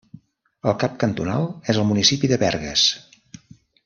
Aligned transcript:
El 0.71 0.73
cap 0.83 0.95
cantonal 1.03 1.45
és 1.75 1.81
el 1.81 1.85
municipi 1.93 2.31
de 2.35 2.43
Bergues. 2.45 2.87